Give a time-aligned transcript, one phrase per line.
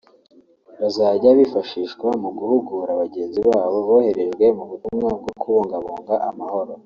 [0.79, 6.71] bazajya bifashishwa mu guhugura bagenzi babo boherejwe mu butumwa bwo kubungabunga amahoro